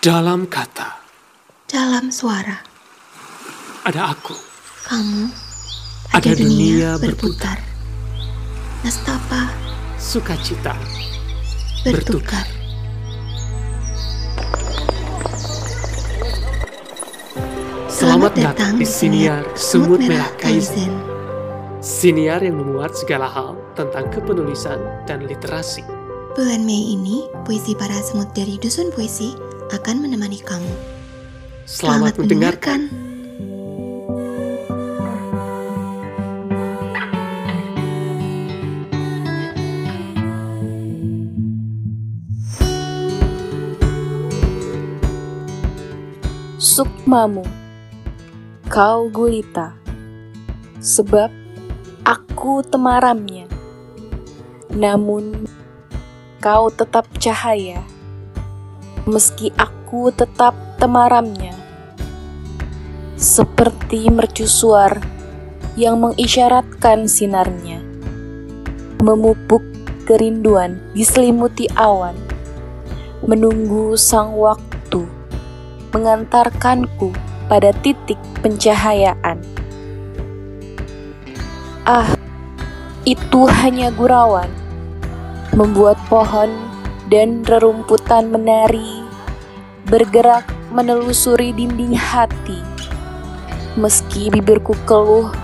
Dalam 0.00 0.48
kata, 0.48 0.96
dalam 1.68 2.08
suara, 2.08 2.56
ada 3.84 4.16
aku. 4.16 4.32
kamu 4.88 5.28
Ada 6.16 6.40
dunia 6.40 6.96
berputar. 6.96 7.60
Nestapa 8.80 9.52
Sukacita. 10.00 10.72
bertukar. 11.84 12.48
Selamat 17.92 18.32
datang 18.40 18.80
di 18.80 18.88
Siniar 18.88 19.44
Semut 19.52 20.00
Merah 20.00 20.32
Kaizen. 20.40 20.96
Siniar 21.84 22.40
yang 22.40 22.56
memuat 22.56 22.96
segala 22.96 23.28
hal 23.28 23.52
tentang 23.76 24.08
kepenulisan 24.08 24.80
dan 25.04 25.28
literasi. 25.28 25.84
Bulan 26.32 26.64
Mei 26.64 26.96
ini, 26.96 27.28
puisi 27.44 27.76
para 27.76 28.00
semut 28.00 28.32
dari 28.32 28.56
Dusun 28.56 28.88
Puisi 28.96 29.49
akan 29.70 30.02
menemani 30.02 30.42
kamu. 30.42 30.74
Selamat, 31.62 32.18
mendengarkan. 32.18 32.90
Sukmamu, 46.60 47.46
kau 48.66 49.06
gulita, 49.08 49.72
sebab 50.82 51.30
aku 52.02 52.66
temaramnya. 52.66 53.46
Namun, 54.74 55.46
kau 56.42 56.68
tetap 56.72 57.06
cahaya, 57.16 57.80
meski 59.08 59.52
aku 59.56 60.12
tetap 60.12 60.52
temaramnya. 60.76 61.56
Seperti 63.16 64.08
mercusuar 64.08 65.00
yang 65.76 66.00
mengisyaratkan 66.00 67.08
sinarnya, 67.08 67.80
memupuk 69.00 69.60
kerinduan 70.08 70.80
diselimuti 70.96 71.68
awan, 71.76 72.16
menunggu 73.24 73.96
sang 73.96 74.32
waktu 74.36 74.70
mengantarkanku 75.90 77.10
pada 77.50 77.74
titik 77.82 78.18
pencahayaan. 78.42 79.42
Ah, 81.82 82.14
itu 83.02 83.50
hanya 83.50 83.90
gurauan, 83.90 84.46
membuat 85.50 85.98
pohon 86.06 86.69
dan 87.10 87.42
rerumputan 87.42 88.30
menari, 88.30 89.02
bergerak 89.90 90.46
menelusuri 90.70 91.50
dinding 91.50 91.98
hati. 91.98 92.62
Meski 93.74 94.30
bibirku 94.30 94.78
keluh, 94.86 95.34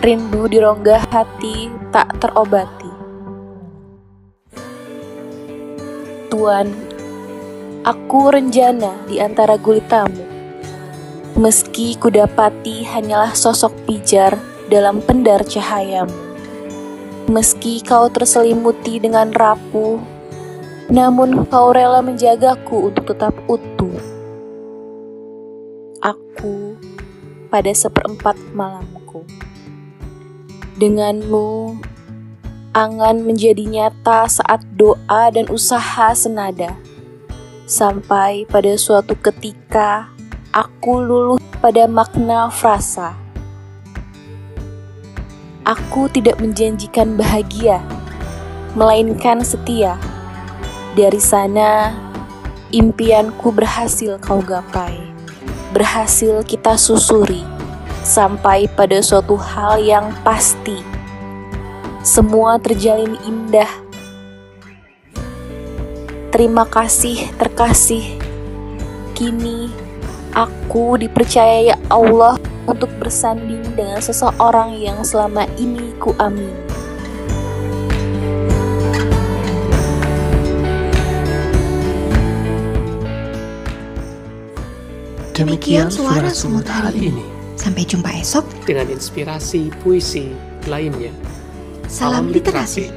rindu 0.00 0.48
di 0.48 0.58
rongga 0.58 1.04
hati 1.12 1.68
tak 1.92 2.16
terobati. 2.16 2.92
Tuan 6.32 6.88
Aku 7.88 8.28
renjana 8.28 9.00
di 9.08 9.16
antara 9.16 9.56
gulitamu. 9.56 10.20
Meski 11.40 11.96
kudapati 11.96 12.84
hanyalah 12.84 13.32
sosok 13.32 13.72
pijar 13.88 14.36
dalam 14.68 15.00
pendar 15.00 15.40
cahayamu. 15.40 16.12
Meski 17.32 17.80
kau 17.80 18.12
terselimuti 18.12 19.00
dengan 19.00 19.32
rapuh, 19.32 20.17
namun 20.88 21.44
kau 21.48 21.72
rela 21.72 22.00
menjagaku 22.00 22.92
untuk 22.92 23.12
tetap 23.12 23.36
utuh. 23.48 24.00
Aku 26.00 26.76
pada 27.52 27.72
seperempat 27.72 28.36
malamku. 28.56 29.24
Denganmu, 30.80 31.78
angan 32.72 33.24
menjadi 33.24 33.64
nyata 33.68 34.28
saat 34.28 34.64
doa 34.76 35.28
dan 35.32 35.48
usaha 35.52 36.14
senada 36.16 36.76
Sampai 37.68 38.48
pada 38.48 38.80
suatu 38.80 39.12
ketika 39.12 40.08
aku 40.56 41.04
luluh 41.04 41.36
pada 41.60 41.84
makna 41.84 42.48
frasa. 42.48 43.12
Aku 45.68 46.08
tidak 46.08 46.40
menjanjikan 46.40 47.20
bahagia, 47.20 47.84
melainkan 48.72 49.44
setia. 49.44 50.00
Dari 50.98 51.22
sana, 51.22 51.94
impianku 52.74 53.54
berhasil 53.54 54.18
kau 54.18 54.42
gapai, 54.42 54.98
berhasil 55.70 56.42
kita 56.42 56.74
susuri, 56.74 57.46
sampai 58.02 58.66
pada 58.74 58.98
suatu 58.98 59.38
hal 59.38 59.78
yang 59.78 60.10
pasti. 60.26 60.82
Semua 62.02 62.58
terjalin 62.58 63.14
indah 63.22 63.70
Terima 66.28 66.68
kasih 66.68 67.24
terkasih. 67.40 68.20
Kini 69.16 69.72
aku 70.36 71.00
dipercayai 71.00 71.72
Allah 71.88 72.36
untuk 72.68 72.92
bersanding 73.00 73.64
dengan 73.72 74.04
seseorang 74.04 74.76
yang 74.76 75.00
selama 75.00 75.48
ini 75.56 75.96
ku 75.96 76.12
amin. 76.20 76.67
Demikian 85.38 85.86
suara 85.86 86.34
semut 86.34 86.66
hari 86.66 87.14
ini. 87.14 87.22
Sampai 87.54 87.86
jumpa 87.86 88.10
esok. 88.10 88.42
Dengan 88.66 88.90
inspirasi 88.90 89.70
puisi 89.86 90.34
lainnya. 90.66 91.14
Salam 91.86 92.34
literasi. 92.34 92.90